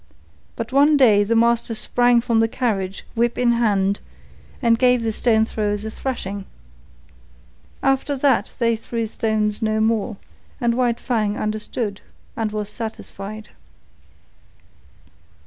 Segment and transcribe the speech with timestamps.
[0.55, 3.99] But one day the master sprang from the carriage, whip in hand,
[4.59, 6.45] and gave the stone throwers a thrashing.
[7.83, 10.17] After that they threw stones no more,
[10.59, 12.01] and White Fang understood
[12.35, 13.49] and was satisfied.